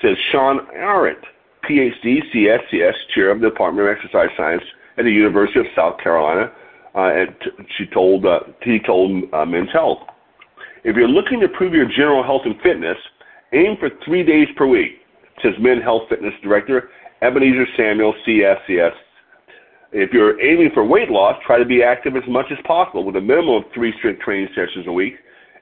says 0.00 0.16
Shawn 0.30 0.60
Arent, 0.76 1.18
PhD, 1.68 2.20
CSCS, 2.34 2.92
chair 3.14 3.30
of 3.30 3.40
the 3.40 3.48
Department 3.48 3.88
of 3.88 3.96
Exercise 3.96 4.28
Science 4.36 4.62
at 4.98 5.04
the 5.04 5.10
University 5.10 5.58
of 5.58 5.66
South 5.74 5.98
Carolina. 5.98 6.52
Uh, 6.94 7.12
and 7.12 7.34
she 7.76 7.86
told 7.86 8.24
uh, 8.24 8.40
he 8.62 8.78
told 8.86 9.24
uh, 9.34 9.44
Men's 9.44 9.72
Health, 9.72 9.98
if 10.84 10.96
you're 10.96 11.08
looking 11.08 11.40
to 11.40 11.46
improve 11.46 11.74
your 11.74 11.86
general 11.86 12.22
health 12.22 12.42
and 12.44 12.54
fitness, 12.62 12.96
aim 13.52 13.76
for 13.78 13.90
three 14.04 14.22
days 14.22 14.48
per 14.56 14.66
week, 14.66 15.00
says 15.42 15.52
Men's 15.60 15.82
Health 15.82 16.02
Fitness 16.08 16.34
Director 16.42 16.90
Ebenezer 17.22 17.66
Samuel, 17.76 18.14
CSCS. 18.26 18.92
If 19.92 20.12
you're 20.12 20.40
aiming 20.40 20.70
for 20.74 20.84
weight 20.84 21.10
loss, 21.10 21.36
try 21.46 21.58
to 21.58 21.64
be 21.64 21.82
active 21.82 22.16
as 22.16 22.24
much 22.28 22.46
as 22.50 22.58
possible 22.66 23.04
with 23.04 23.16
a 23.16 23.20
minimum 23.20 23.56
of 23.56 23.62
three 23.72 23.94
strength 23.98 24.20
training 24.20 24.48
sessions 24.54 24.86
a 24.86 24.92
week 24.92 25.14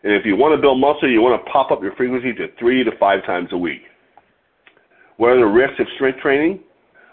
and 0.04 0.12
if 0.12 0.26
you 0.26 0.36
want 0.36 0.54
to 0.54 0.60
build 0.60 0.78
muscle, 0.78 1.10
you 1.10 1.22
want 1.22 1.42
to 1.42 1.50
pop 1.50 1.70
up 1.70 1.82
your 1.82 1.96
frequency 1.96 2.34
to 2.34 2.48
three 2.58 2.84
to 2.84 2.90
five 2.98 3.24
times 3.24 3.48
a 3.52 3.56
week. 3.56 3.80
What 5.16 5.30
are 5.30 5.38
the 5.38 5.46
risks 5.46 5.80
of 5.80 5.86
strength 5.94 6.20
training? 6.20 6.60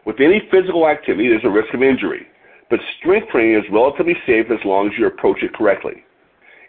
With 0.05 0.19
any 0.19 0.41
physical 0.51 0.87
activity, 0.87 1.29
there's 1.29 1.45
a 1.45 1.49
risk 1.49 1.73
of 1.73 1.81
injury, 1.81 2.27
but 2.69 2.79
strength 2.99 3.29
training 3.29 3.55
is 3.55 3.63
relatively 3.71 4.15
safe 4.27 4.47
as 4.51 4.59
long 4.65 4.87
as 4.87 4.93
you 4.99 5.07
approach 5.07 5.41
it 5.41 5.53
correctly. 5.53 6.03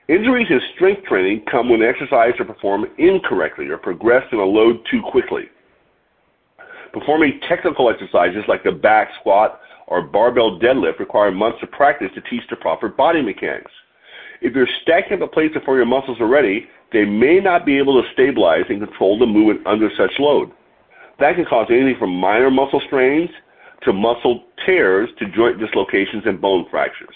Injuries 0.09 0.47
in 0.49 0.61
strength 0.77 1.03
training 1.05 1.43
come 1.51 1.69
when 1.69 1.83
exercises 1.83 2.39
are 2.39 2.45
performed 2.45 2.87
incorrectly 2.99 3.67
or 3.69 3.79
progress 3.79 4.23
in 4.31 4.39
a 4.39 4.45
load 4.45 4.87
too 4.91 5.03
quickly. 5.11 5.45
Performing 6.93 7.41
technical 7.49 7.89
exercises 7.89 8.45
like 8.49 8.65
the 8.65 8.73
back 8.73 9.09
squat 9.21 9.61
or 9.87 10.03
barbell 10.03 10.59
deadlift 10.59 10.99
require 10.99 11.31
months 11.31 11.59
of 11.63 11.71
practice 11.71 12.11
to 12.15 12.21
teach 12.23 12.43
the 12.51 12.57
proper 12.57 12.89
body 12.89 13.23
mechanics. 13.23 13.71
If 14.41 14.55
you're 14.55 14.69
stacking 14.83 15.15
up 15.15 15.21
the 15.21 15.27
plates 15.29 15.55
before 15.55 15.77
your 15.77 15.87
muscles 15.87 16.21
are 16.21 16.27
ready, 16.27 16.69
they 16.93 17.05
may 17.05 17.41
not 17.41 17.65
be 17.65 17.79
able 17.79 18.01
to 18.03 18.09
stabilize 18.13 18.65
and 18.69 18.81
control 18.81 19.19
the 19.19 19.27
movement 19.27 19.67
under 19.67 19.89
such 19.97 20.13
load. 20.19 20.51
That 21.19 21.37
can 21.37 21.45
cause 21.45 21.69
anything 21.71 21.97
from 21.99 22.11
minor 22.15 22.51
muscle 22.51 22.83
strains 22.87 23.31
to 23.85 23.93
muscle 23.93 24.45
tears 24.67 25.09
to 25.19 25.31
joint 25.31 25.59
dislocations 25.59 26.25
and 26.27 26.41
bone 26.41 26.67
fractures. 26.71 27.15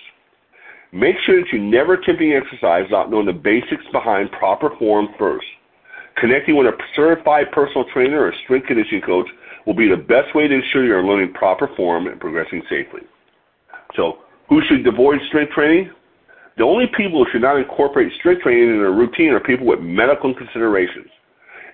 Make 0.92 1.16
sure 1.25 1.40
that 1.40 1.52
you 1.52 1.61
never 1.61 1.95
attempt 1.95 2.23
any 2.23 2.35
exercise 2.35 2.85
without 2.85 3.11
knowing 3.11 3.26
the 3.26 3.33
basics 3.33 3.85
behind 3.92 4.30
proper 4.33 4.71
form 4.78 5.09
first. 5.18 5.47
Connecting 6.16 6.56
with 6.56 6.66
a 6.66 6.76
certified 6.95 7.52
personal 7.52 7.85
trainer 7.92 8.25
or 8.25 8.33
strength 8.45 8.68
conditioning 8.68 9.02
coach 9.02 9.28
will 9.67 9.75
be 9.75 9.89
the 9.89 9.97
best 9.97 10.35
way 10.35 10.49
to 10.49 10.55
ensure 10.55 10.85
you 10.85 10.95
are 10.95 11.05
learning 11.05 11.35
proper 11.35 11.69
form 11.77 12.07
and 12.07 12.21
progressing 12.21 12.63
safely. 12.71 13.03
So, 13.97 14.19
who 14.49 14.63
should 14.69 14.87
avoid 14.87 15.19
strength 15.29 15.53
training? 15.53 15.91
The 16.57 16.65
only 16.65 16.87
people 16.97 17.25
who 17.25 17.31
should 17.31 17.43
not 17.43 17.59
incorporate 17.59 18.13
strength 18.19 18.43
training 18.43 18.71
in 18.71 18.79
their 18.79 18.93
routine 18.93 19.31
are 19.31 19.41
people 19.41 19.67
with 19.67 19.81
medical 19.81 20.33
considerations. 20.35 21.09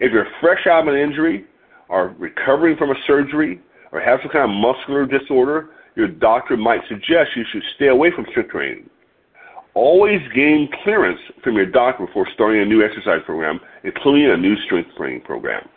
If 0.01 0.11
you're 0.11 0.27
fresh 0.41 0.67
out 0.67 0.89
of 0.89 0.95
an 0.95 0.99
injury, 0.99 1.45
are 1.91 2.09
recovering 2.19 2.77
from 2.77 2.91
a 2.91 2.95
surgery, 3.07 3.61
or 3.93 4.01
have 4.01 4.21
some 4.23 4.33
kind 4.33 4.51
of 4.51 4.57
muscular 4.57 5.07
disorder, 5.07 5.69
your 5.95 6.09
doctor 6.09 6.57
might 6.57 6.81
suggest 6.89 7.37
you 7.37 7.45
should 7.53 7.63
stay 7.77 7.89
away 7.89 8.11
from 8.11 8.27
strength 8.31 8.51
training. 8.51 8.89
Always 9.75 10.21
gain 10.35 10.69
clearance 10.83 11.21
from 11.45 11.55
your 11.57 11.67
doctor 11.67 12.07
before 12.07 12.27
starting 12.35 12.63
a 12.63 12.65
new 12.65 12.83
exercise 12.83 13.21
program, 13.25 13.61
including 13.85 14.31
a 14.31 14.37
new 14.37 14.57
strength 14.65 14.91
training 14.97 15.21
program. 15.21 15.69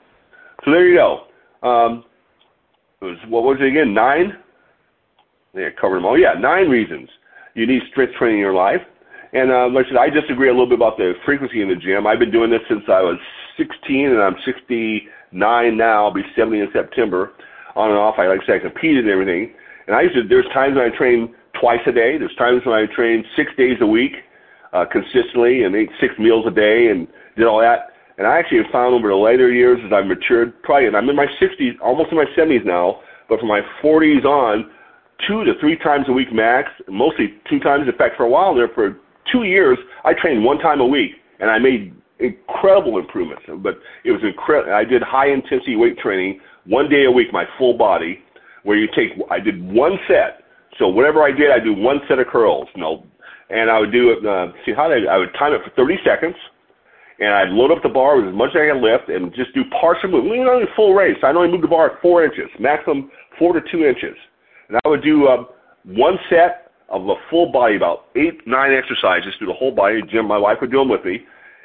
So 0.64 0.72
there 0.72 0.88
you 0.88 0.96
go. 0.96 1.28
Um, 1.66 2.06
was, 3.02 3.18
what 3.28 3.44
was 3.44 3.58
it 3.60 3.68
again? 3.68 3.94
Nine? 3.94 4.38
Yeah, 5.54 5.70
covered 5.80 5.98
them 5.98 6.06
all. 6.06 6.18
Yeah, 6.18 6.34
nine 6.40 6.70
reasons 6.70 7.10
you 7.56 7.66
need 7.66 7.82
strength 7.90 8.14
training 8.16 8.38
in 8.38 8.42
your 8.42 8.54
life. 8.54 8.82
And 9.34 9.52
uh, 9.52 9.68
like 9.70 9.88
I 9.88 9.90
said, 9.90 9.98
I 9.98 10.10
disagree 10.10 10.50
a 10.50 10.52
little 10.52 10.70
bit 10.70 10.78
about 10.78 10.98
the 10.98 11.14
frequency 11.26 11.62
in 11.62 11.70
the 11.70 11.76
gym. 11.76 12.06
I've 12.06 12.20
been 12.20 12.32
doing 12.32 12.52
this 12.52 12.62
since 12.70 12.84
I 12.88 13.02
was 13.02 13.18
16, 13.58 14.12
and 14.12 14.22
I'm 14.22 14.36
69 14.46 15.78
now. 15.78 16.06
I'll 16.06 16.14
be 16.14 16.24
70 16.36 16.60
in 16.60 16.68
September. 16.72 17.34
On 17.76 17.90
and 17.90 17.98
off, 17.98 18.16
I 18.18 18.28
like 18.28 18.42
I 18.44 18.46
said, 18.46 18.56
I 18.56 18.60
competed 18.60 19.04
and 19.04 19.12
everything. 19.12 19.54
And 19.88 19.96
I 19.96 20.02
used 20.02 20.16
to. 20.16 20.24
There's 20.24 20.46
times 20.54 20.76
when 20.76 20.90
I 20.90 20.96
train 20.96 21.36
twice 21.60 21.82
a 21.88 21.92
day. 21.92 22.18
There's 22.18 22.36
times 22.36 22.62
when 22.66 22.76
I 22.76 22.86
train 22.96 23.26
six 23.36 23.52
days 23.58 23.78
a 23.82 23.88
week, 23.88 24.14
uh, 24.72 24.86
consistently, 24.86 25.64
and 25.64 25.76
ate 25.76 25.90
six 26.00 26.14
meals 26.18 26.46
a 26.48 26.52
day, 26.52 26.88
and 26.88 27.08
did 27.36 27.46
all 27.46 27.60
that. 27.60 27.95
And 28.18 28.26
I 28.26 28.40
actually 28.40 28.60
have 28.64 28.72
found 28.72 28.94
over 28.94 29.10
the 29.10 29.16
later 29.16 29.52
years 29.52 29.80
as 29.86 29.92
I've 29.92 30.06
matured, 30.06 30.62
probably, 30.64 30.88
and 30.88 30.96
I'm 30.96 31.10
in 31.10 31.16
my 31.16 31.28
60s, 31.42 31.74
almost 31.82 32.12
in 32.12 32.18
my 32.18 32.26
70s 32.38 32.66
now, 32.66 33.02
but 33.28 33.40
from 33.40 33.50
my 33.50 33.62
40s 33.84 34.24
on, 34.24 34.70
two 35.28 35.44
to 35.44 35.54
three 35.60 35.78
times 35.78 36.06
a 36.08 36.14
week 36.14 36.32
max, 36.34 36.70
mostly 36.88 37.34
two 37.50 37.60
times. 37.60 37.88
In 37.88 37.98
fact, 37.98 38.16
for 38.18 38.24
a 38.24 38.30
while 38.30 38.56
there, 38.56 38.70
for 38.70 38.98
two 39.32 39.44
years, 39.44 39.78
I 40.04 40.14
trained 40.14 40.44
one 40.44 40.60
time 40.60 40.80
a 40.80 40.86
week, 40.86 41.12
and 41.40 41.50
I 41.50 41.60
made 41.60 41.94
incredible 42.20 42.98
improvements. 42.98 43.44
But 43.48 43.80
it 44.04 44.12
was 44.12 44.22
incredible. 44.24 44.74
I 44.74 44.84
did 44.84 45.02
high 45.02 45.30
intensity 45.30 45.76
weight 45.76 45.98
training 46.00 46.40
one 46.66 46.90
day 46.90 47.06
a 47.06 47.12
week, 47.12 47.34
my 47.34 47.46
full 47.58 47.78
body, 47.78 48.20
where 48.64 48.78
you 48.78 48.88
take. 48.96 49.12
I 49.30 49.40
did 49.40 49.62
one 49.72 49.98
set. 50.08 50.44
So 50.80 50.88
whatever 50.88 51.24
I 51.24 51.32
did, 51.32 51.52
I 51.52 51.60
do 51.60 51.74
one 51.74 52.00
set 52.08 52.20
of 52.20 52.28
curls. 52.28 52.68
You 52.76 52.82
know, 52.82 53.06
and 53.50 53.70
I 53.70 53.80
would 53.80 53.92
do 53.92 54.12
it. 54.12 54.26
Uh, 54.26 54.52
see 54.66 54.74
how 54.74 54.92
I, 54.92 55.02
I 55.10 55.18
would 55.18 55.34
time 55.38 55.54
it 55.54 55.62
for 55.64 55.72
30 55.72 55.98
seconds, 56.06 56.36
and 57.20 57.34
I'd 57.34 57.50
load 57.50 57.72
up 57.72 57.84
the 57.84 57.90
bar 57.90 58.18
with 58.18 58.28
as 58.28 58.36
much 58.36 58.50
as 58.56 58.62
I 58.62 58.74
could 58.74 58.82
lift, 58.82 59.10
and 59.10 59.34
just 59.34 59.54
do 59.54 59.64
partial 59.80 60.10
movement. 60.10 60.32
We 60.32 60.40
only 60.42 60.66
full 60.76 60.94
race. 60.94 61.18
I 61.24 61.30
only 61.30 61.50
move 61.50 61.62
the 61.62 61.68
bar 61.68 61.98
four 62.02 62.24
inches, 62.24 62.50
maximum 62.60 63.12
four 63.40 63.54
to 63.54 63.62
two 63.72 63.86
inches, 63.86 64.16
and 64.68 64.80
I 64.84 64.90
would 64.90 65.04
do 65.04 65.28
uh, 65.28 65.46
one 65.86 66.18
set 66.30 66.72
of 66.90 67.08
a 67.08 67.16
full 67.30 67.52
body, 67.52 67.76
about 67.76 68.06
eight, 68.16 68.46
nine 68.46 68.74
exercises 68.74 69.34
through 69.38 69.48
the 69.48 69.54
whole 69.54 69.72
body. 69.72 70.02
Jim, 70.12 70.28
my 70.28 70.38
wife 70.38 70.58
would 70.62 70.72
do 70.72 70.80
them 70.80 70.90
with 70.90 71.04
me, 71.06 71.20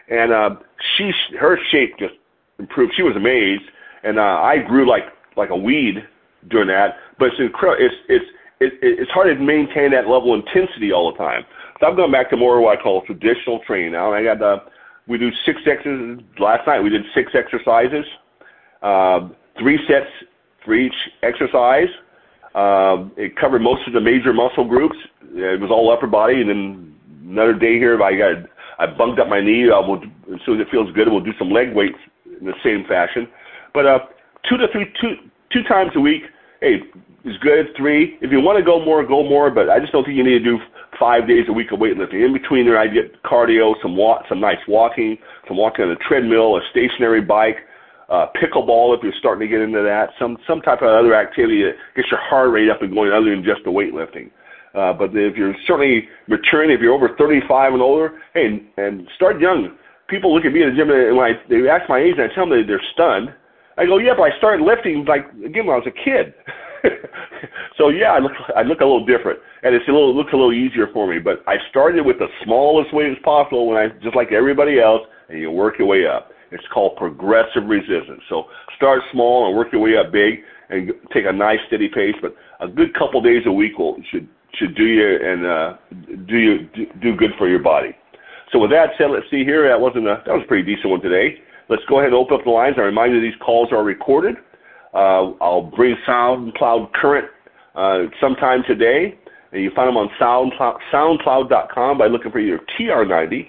and 0.09 0.33
uh, 0.33 0.51
she, 0.97 1.11
her 1.39 1.59
shape 1.71 1.99
just 1.99 2.15
improved. 2.59 2.93
She 2.97 3.03
was 3.03 3.17
amazed, 3.17 3.65
and 4.05 4.19
uh, 4.19 4.23
I 4.23 4.59
grew 4.59 4.89
like 4.89 5.05
like 5.37 5.51
a 5.51 5.57
weed 5.57 5.97
during 6.49 6.69
that. 6.69 6.97
But 7.19 7.29
it's 7.29 7.41
incredible. 7.41 7.85
It's 7.85 7.95
it's 8.09 8.25
it, 8.61 8.73
it's 8.83 9.11
hard 9.11 9.37
to 9.37 9.43
maintain 9.43 9.91
that 9.93 10.07
level 10.07 10.35
of 10.35 10.45
intensity 10.47 10.93
all 10.93 11.13
the 11.13 11.19
time. 11.19 11.43
So 11.81 11.87
I've 11.87 11.97
gone 11.97 12.13
back 12.13 12.31
to 12.31 12.37
more 12.37 12.61
what 12.61 12.79
I 12.79 12.83
call 12.83 13.03
traditional 13.07 13.61
training 13.67 13.93
now. 13.93 14.13
And 14.13 14.29
I 14.29 14.35
got 14.35 14.43
uh, 14.43 14.61
we 15.11 15.19
do 15.19 15.31
six 15.45 15.61
exercises. 15.67 16.25
Last 16.39 16.67
night 16.69 16.81
we 16.81 16.89
did 16.89 17.03
six 17.15 17.33
exercises, 17.35 18.07
uh, 18.81 19.29
three 19.59 19.79
sets 19.89 20.07
for 20.65 20.75
each 20.75 20.95
exercise. 21.25 21.89
Um, 22.55 23.11
it 23.17 23.37
covered 23.37 23.61
most 23.61 23.87
of 23.89 23.93
the 23.93 24.01
major 24.01 24.33
muscle 24.33 24.65
groups. 24.65 24.97
It 25.35 25.61
was 25.61 25.71
all 25.71 25.93
upper 25.93 26.07
body, 26.07 26.41
and 26.41 26.49
then 26.49 26.95
another 27.25 27.55
day 27.55 27.77
here, 27.77 28.01
I 28.01 28.15
got 28.15 28.49
I 28.79 28.87
bunked 28.87 29.19
up 29.19 29.29
my 29.29 29.41
knee. 29.41 29.69
I 29.71 29.81
will, 29.81 30.01
as 30.33 30.41
soon 30.47 30.61
as 30.61 30.67
it 30.67 30.71
feels 30.71 30.91
good, 30.93 31.09
we'll 31.09 31.21
do 31.21 31.35
some 31.39 31.51
leg 31.51 31.75
weights 31.75 31.99
in 32.41 32.47
the 32.47 32.55
same 32.65 32.85
fashion. 32.87 33.29
But 33.75 33.87
uh, 33.87 33.99
two 34.49 34.57
to 34.59 34.67
three, 34.73 34.87
two 35.01 35.17
two 35.53 35.63
times 35.65 35.91
a 35.97 36.01
week, 36.01 36.23
hey, 36.61 36.83
is 37.25 37.37
good. 37.39 37.67
Three, 37.77 38.17
if 38.21 38.31
you 38.31 38.41
want 38.41 38.59
to 38.59 38.65
go 38.65 38.85
more, 38.85 39.05
go 39.05 39.29
more. 39.29 39.51
But 39.51 39.71
I 39.71 39.81
just 39.81 39.93
don't 39.93 40.05
think 40.05 40.17
you 40.17 40.25
need 40.25 40.39
to 40.39 40.45
do 40.45 40.59
five 41.01 41.27
days 41.27 41.47
a 41.49 41.53
week 41.53 41.73
of 41.73 41.81
weightlifting. 41.81 42.25
In 42.25 42.33
between 42.33 42.67
there, 42.67 42.79
I 42.79 42.87
get 42.87 43.23
cardio, 43.23 43.75
some 43.83 43.97
walk, 43.97 44.25
some 44.29 44.39
nice 44.39 44.61
walking, 44.69 45.17
some 45.49 45.57
walking 45.57 45.87
on 45.87 45.91
a 45.91 45.97
treadmill, 45.97 46.57
a 46.57 46.61
stationary 46.71 47.23
bike 47.23 47.57
uh, 48.11 48.27
pickleball 48.35 48.97
if 48.97 49.03
you're 49.03 49.15
starting 49.19 49.49
to 49.49 49.51
get 49.51 49.63
into 49.63 49.83
that, 49.83 50.11
some 50.19 50.37
some 50.47 50.61
type 50.61 50.83
of 50.83 50.89
other 50.89 51.15
activity 51.15 51.63
that 51.63 51.75
gets 51.95 52.11
your 52.11 52.21
heart 52.21 52.51
rate 52.51 52.69
up 52.69 52.83
and 52.83 52.93
going 52.93 53.11
other 53.11 53.31
than 53.31 53.43
just 53.43 53.63
the 53.65 53.71
weightlifting. 53.71 54.31
Uh, 54.75 54.93
but 54.93 55.11
if 55.15 55.37
you're 55.37 55.55
certainly 55.67 56.09
maturing, 56.29 56.71
if 56.71 56.81
you're 56.81 56.93
over 56.93 57.17
35 57.17 57.73
and 57.73 57.83
older, 57.83 58.21
hey, 58.35 58.63
and 58.77 59.09
start 59.17 59.41
young. 59.41 59.77
People 60.09 60.35
look 60.35 60.45
at 60.45 60.53
me 60.53 60.63
in 60.63 60.71
the 60.71 60.77
gym 60.77 60.91
and 60.91 61.17
when 61.17 61.35
I, 61.35 61.39
they 61.49 61.69
ask 61.69 61.89
my 61.89 61.99
age 61.99 62.15
and 62.19 62.31
I 62.31 62.35
tell 62.35 62.49
them 62.49 62.67
they're 62.67 62.83
stunned. 62.93 63.33
I 63.79 63.87
go, 63.87 63.99
yeah, 63.99 64.15
but 64.17 64.25
I 64.25 64.37
started 64.39 64.65
lifting 64.65 65.05
like 65.07 65.31
again 65.47 65.67
when 65.67 65.75
I 65.75 65.79
was 65.79 65.87
a 65.87 66.05
kid. 66.05 66.35
so 67.79 67.89
yeah, 67.89 68.13
I 68.13 68.19
look 68.19 68.33
I 68.57 68.63
look 68.63 68.81
a 68.81 68.85
little 68.85 69.05
different, 69.05 69.39
and 69.63 69.75
it's 69.75 69.87
a 69.89 69.93
little 69.93 70.15
looks 70.15 70.33
a 70.33 70.37
little 70.37 70.53
easier 70.53 70.87
for 70.93 71.07
me. 71.07 71.19
But 71.19 71.43
I 71.47 71.57
started 71.71 72.05
with 72.05 72.19
the 72.19 72.29
smallest 72.45 72.95
weight 72.95 73.11
as 73.11 73.19
possible 73.25 73.67
when 73.67 73.77
I 73.77 73.89
just 74.03 74.17
like 74.17 74.33
everybody 74.33 74.81
else, 74.81 75.03
and 75.29 75.41
you 75.41 75.51
work 75.51 75.79
your 75.79 75.89
way 75.89 76.07
up. 76.07 76.31
It's 76.51 76.65
called 76.73 76.97
progressive 76.97 77.65
resistance. 77.67 78.23
So 78.29 78.45
start 78.77 79.03
small 79.13 79.49
and 79.49 79.57
work 79.57 79.69
your 79.73 79.81
way 79.81 79.97
up 79.97 80.13
big 80.13 80.41
and 80.69 80.93
take 81.13 81.25
a 81.27 81.33
nice 81.33 81.59
steady 81.69 81.89
pace. 81.89 82.15
But 82.21 82.35
a 82.61 82.69
good 82.69 82.95
couple 82.95 83.21
days 83.23 83.43
a 83.47 83.53
week 83.53 83.79
will 83.79 83.97
should 84.11 84.29
should 84.55 84.75
do 84.75 84.85
you 84.85 85.19
and 85.23 85.47
uh, 85.47 85.77
do 86.27 86.37
you 86.37 86.69
do, 86.75 86.87
do 87.01 87.17
good 87.17 87.31
for 87.39 87.49
your 87.49 87.63
body. 87.63 87.97
So 88.53 88.59
with 88.59 88.71
that 88.71 88.91
said, 88.99 89.11
let's 89.11 89.27
see 89.31 89.45
here. 89.45 89.69
That 89.69 89.81
wasn't 89.81 90.07
a 90.07 90.23
that 90.27 90.33
was 90.33 90.43
a 90.45 90.49
pretty 90.49 90.75
decent 90.75 90.91
one 90.91 91.01
today. 91.01 91.39
Let's 91.69 91.83
go 91.89 92.01
ahead 92.01 92.09
and 92.13 92.17
open 92.17 92.37
up 92.37 92.45
the 92.45 92.51
lines. 92.51 92.75
I 92.79 92.83
remind 92.83 93.15
you 93.15 93.21
these 93.21 93.39
calls 93.41 93.69
are 93.71 93.85
recorded. 93.85 94.35
Uh, 94.93 95.33
I'll 95.41 95.71
bring 95.75 95.97
SoundCloud 96.09 96.93
current 96.95 97.29
uh, 97.75 98.05
sometime 98.21 98.63
today. 98.67 99.19
And 99.53 99.63
you 99.63 99.71
find 99.75 99.89
them 99.89 99.97
on 99.97 100.09
SoundCloud, 100.21 100.79
SoundCloud.com 100.93 101.99
by 101.99 102.07
looking 102.07 102.31
for 102.31 102.39
either 102.39 102.61
TR90 102.79 103.49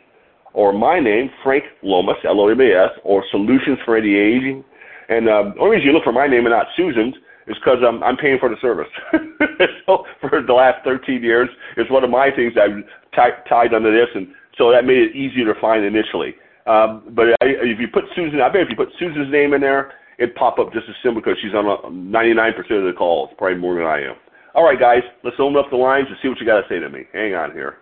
or 0.53 0.73
my 0.73 0.99
name, 0.99 1.29
Frank 1.43 1.63
Lomas, 1.83 2.17
L-O-M-A-S, 2.25 2.89
or 3.03 3.23
Solutions 3.31 3.77
for 3.85 3.97
Anti-Aging. 3.97 4.63
And 5.09 5.29
uh, 5.29 5.51
the 5.55 5.61
only 5.61 5.77
reason 5.77 5.87
you 5.87 5.93
look 5.93 6.03
for 6.03 6.11
my 6.11 6.27
name 6.27 6.45
and 6.45 6.51
not 6.51 6.67
Susan's 6.75 7.15
is 7.47 7.55
because 7.55 7.79
I'm, 7.85 8.03
I'm 8.03 8.17
paying 8.17 8.37
for 8.39 8.49
the 8.49 8.55
service. 8.61 8.87
so 9.85 10.05
for 10.19 10.41
the 10.41 10.53
last 10.53 10.83
13 10.83 11.23
years, 11.23 11.49
it's 11.77 11.89
one 11.89 12.03
of 12.03 12.09
my 12.09 12.29
things 12.31 12.53
I've 12.57 12.83
t- 13.13 13.49
tied 13.49 13.73
under 13.73 13.91
this, 13.91 14.09
and 14.13 14.27
so 14.57 14.71
that 14.71 14.85
made 14.85 14.97
it 14.99 15.15
easier 15.15 15.51
to 15.51 15.59
find 15.59 15.83
initially. 15.83 16.35
Um, 16.67 17.03
but 17.11 17.27
I, 17.41 17.65
if 17.65 17.79
you 17.79 17.87
put 17.87 18.05
Susan, 18.15 18.41
I 18.41 18.49
bet 18.49 18.61
if 18.61 18.69
you 18.69 18.75
put 18.75 18.89
Susan's 18.99 19.31
name 19.31 19.53
in 19.53 19.61
there, 19.61 19.93
it'd 20.21 20.35
pop 20.35 20.59
up 20.59 20.71
just 20.71 20.87
as 20.87 20.95
simple 21.03 21.21
because 21.21 21.37
she's 21.41 21.53
on 21.55 21.65
a, 21.65 21.89
99% 21.89 22.59
of 22.59 22.85
the 22.85 22.93
calls, 22.95 23.31
probably 23.37 23.57
more 23.57 23.75
than 23.75 23.85
I 23.85 24.01
am. 24.01 24.15
All 24.53 24.63
right, 24.63 24.79
guys, 24.79 25.01
let's 25.23 25.37
open 25.39 25.57
up 25.57 25.71
the 25.71 25.77
lines 25.77 26.07
and 26.07 26.17
see 26.21 26.29
what 26.29 26.39
you 26.39 26.45
got 26.45 26.61
to 26.61 26.67
say 26.69 26.79
to 26.79 26.89
me. 26.89 27.03
Hang 27.11 27.33
on 27.33 27.51
here. 27.53 27.77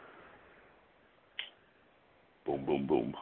Boom, 2.46 2.66
boom, 2.66 2.88
boom. 2.88 3.14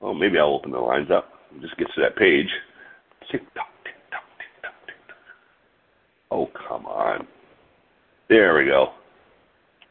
Oh, 0.00 0.14
maybe 0.14 0.38
I'll 0.38 0.54
open 0.54 0.70
the 0.70 0.78
lines 0.78 1.10
up. 1.10 1.28
It 1.54 1.60
just 1.60 1.76
gets 1.76 1.94
to 1.94 2.00
that 2.00 2.16
page. 2.16 2.48
Tick 3.30 3.42
tock, 3.54 3.66
tick 3.84 3.94
tock, 4.10 4.22
tick 4.38 4.62
tock, 4.62 4.74
tick 4.86 4.96
tock. 5.08 5.16
Oh, 6.30 6.48
come 6.68 6.86
on. 6.86 7.26
There 8.28 8.56
we 8.56 8.66
go. 8.66 8.92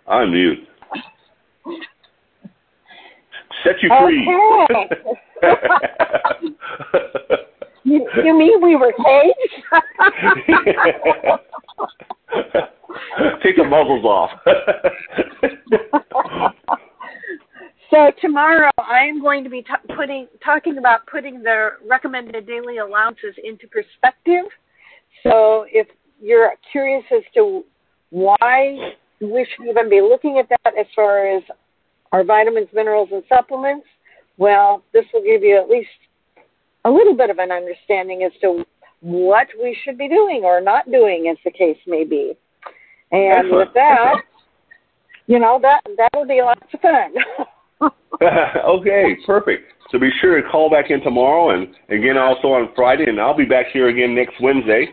I'm 0.08 0.32
mute. 0.32 0.60
Set 3.64 3.76
you 3.82 3.90
free. 4.00 4.28
Oh, 4.30 4.68
okay. 4.70 4.96
you, 7.84 8.08
you 8.24 8.38
mean 8.38 8.62
we 8.62 8.76
were 8.76 8.94
caged? 8.94 9.64
Take 13.44 13.58
the 13.58 13.64
muzzles 13.64 14.06
off. 14.06 14.30
so 17.92 18.12
tomorrow 18.22 18.72
I 18.78 19.06
am 19.06 19.22
going 19.22 19.44
to 19.44 19.50
be 19.50 19.62
t- 19.62 19.94
putting 19.96 20.28
talking 20.44 20.78
about 20.78 21.06
putting 21.08 21.44
the 21.44 21.70
recommended 21.88 22.48
daily 22.48 22.78
allowances 22.78 23.36
into 23.44 23.68
perspective. 23.68 24.46
So 25.24 25.66
if 25.70 25.88
you're 26.22 26.54
curious 26.72 27.04
as 27.16 27.24
to 27.36 27.64
why 28.10 28.94
we 29.22 29.48
should 29.56 29.70
even 29.70 29.90
be 29.90 30.02
looking 30.02 30.40
at 30.40 30.50
that 30.50 30.74
as 30.78 30.86
far 30.96 31.28
as 31.28 31.44
our 32.12 32.24
vitamins, 32.24 32.68
minerals, 32.74 33.10
and 33.12 33.24
supplements, 33.28 33.86
well, 34.38 34.84
this 34.94 35.06
will 35.14 35.24
give 35.24 35.44
you 35.44 35.58
at 35.58 35.70
least 35.70 35.90
a 36.84 36.92
little 36.92 37.16
bit 37.16 37.30
of 37.30 37.40
an 37.40 37.52
understanding 37.52 38.24
as 38.24 38.32
to 38.42 38.66
what 39.02 39.48
we 39.62 39.78
should 39.84 39.98
be 39.98 40.10
doing 40.10 40.42
or 40.44 40.62
not 40.62 40.90
doing, 40.92 41.28
as 41.32 41.38
the 41.44 41.52
case 41.52 41.78
may 41.88 42.04
be. 42.04 42.34
And 43.12 43.46
Excellent. 43.46 43.68
with 43.68 43.74
that, 43.76 44.16
you 45.28 45.40
know 45.40 45.60
that 45.62 45.82
that'll 45.98 46.28
be 46.28 46.42
lots 46.42 46.62
of 46.74 46.82
fun. 46.82 47.14
okay, 48.22 49.16
perfect. 49.26 49.72
So 49.92 50.00
be 50.00 50.10
sure 50.22 50.42
to 50.42 50.50
call 50.50 50.70
back 50.70 50.90
in 50.90 51.02
tomorrow 51.02 51.52
and 51.52 51.76
again 51.90 52.18
also 52.18 52.50
on 52.50 52.70
Friday, 52.76 53.06
and 53.08 53.20
I'll 53.20 53.38
be 53.38 53.46
back 53.46 53.68
here 53.72 53.90
again 53.90 54.16
next 54.16 54.34
Wednesday, 54.42 54.88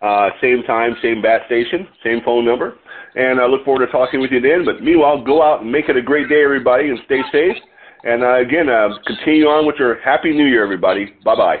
uh, 0.00 0.30
same 0.40 0.62
time, 0.62 0.96
same 1.02 1.20
bat 1.20 1.42
station, 1.46 1.86
same 2.04 2.20
phone 2.24 2.44
number. 2.44 2.78
And 3.16 3.40
I 3.40 3.46
look 3.46 3.64
forward 3.64 3.84
to 3.84 3.92
talking 3.92 4.20
with 4.20 4.30
you 4.30 4.40
then. 4.40 4.64
But 4.64 4.82
meanwhile, 4.82 5.22
go 5.22 5.42
out 5.42 5.62
and 5.62 5.70
make 5.70 5.88
it 5.88 5.96
a 5.96 6.02
great 6.02 6.28
day, 6.28 6.42
everybody, 6.44 6.88
and 6.88 6.98
stay 7.06 7.20
safe. 7.32 7.56
And 8.04 8.22
uh, 8.22 8.38
again, 8.38 8.68
uh, 8.68 8.88
continue 9.06 9.46
on 9.46 9.66
with 9.66 9.76
your 9.78 10.00
Happy 10.00 10.32
New 10.32 10.46
Year, 10.46 10.62
everybody. 10.62 11.14
Bye 11.24 11.36
bye. 11.36 11.56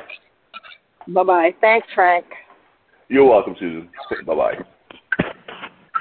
Bye 1.08 1.22
bye. 1.22 1.54
Thanks, 1.60 1.88
Frank. 1.94 2.24
You're 3.08 3.28
welcome, 3.28 3.56
Susan. 3.58 3.90
bye 4.26 4.34
bye. 4.34 4.64